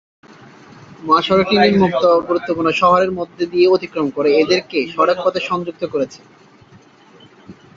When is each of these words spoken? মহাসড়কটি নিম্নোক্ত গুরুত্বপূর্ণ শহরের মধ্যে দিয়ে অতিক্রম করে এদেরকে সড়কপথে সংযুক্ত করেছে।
মহাসড়কটি 1.03 1.55
নিম্নোক্ত 1.57 2.03
গুরুত্বপূর্ণ 2.27 2.69
শহরের 2.81 3.11
মধ্যে 3.19 3.43
দিয়ে 3.51 3.67
অতিক্রম 3.67 4.07
করে 4.15 4.29
এদেরকে 4.41 4.77
সড়কপথে 4.93 5.39
সংযুক্ত 5.49 5.83
করেছে। 5.93 6.19